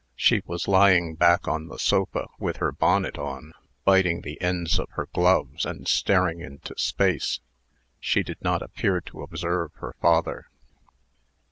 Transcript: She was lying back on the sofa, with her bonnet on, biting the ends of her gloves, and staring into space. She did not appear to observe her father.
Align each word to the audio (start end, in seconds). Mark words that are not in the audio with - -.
She 0.15 0.41
was 0.47 0.67
lying 0.67 1.13
back 1.13 1.47
on 1.47 1.67
the 1.67 1.77
sofa, 1.77 2.25
with 2.39 2.57
her 2.57 2.71
bonnet 2.71 3.19
on, 3.19 3.53
biting 3.85 4.21
the 4.21 4.41
ends 4.41 4.79
of 4.79 4.89
her 4.93 5.05
gloves, 5.13 5.63
and 5.63 5.87
staring 5.87 6.39
into 6.39 6.73
space. 6.75 7.39
She 7.99 8.23
did 8.23 8.41
not 8.41 8.63
appear 8.63 9.01
to 9.01 9.21
observe 9.21 9.73
her 9.75 9.93
father. 10.01 10.47